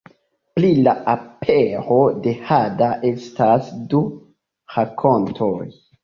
[0.59, 4.01] Pri la apero de hada estas du
[4.77, 5.59] rakontoj.